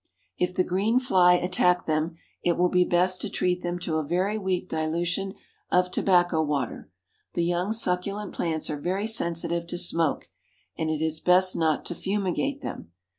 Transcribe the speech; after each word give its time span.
If 0.39 0.55
the 0.55 0.63
green 0.63 0.99
fly 0.99 1.33
attack 1.35 1.85
them, 1.85 2.15
it 2.43 2.57
will 2.57 2.69
be 2.69 2.83
best 2.83 3.21
to 3.21 3.29
treat 3.29 3.61
them 3.61 3.77
to 3.81 3.97
a 3.97 4.03
very 4.03 4.35
weak 4.35 4.67
dilution 4.67 5.35
of 5.69 5.91
tobacco 5.91 6.41
water; 6.41 6.89
the 7.35 7.45
young 7.45 7.71
succulent 7.71 8.33
plants 8.33 8.67
are 8.71 8.79
very 8.81 9.05
sensitive 9.05 9.67
to 9.67 9.77
smoke, 9.77 10.27
and 10.75 10.89
it 10.89 11.03
is 11.03 11.19
best 11.19 11.55
not 11.55 11.85
to 11.85 11.93
fumigate 11.93 12.61
them. 12.61 12.89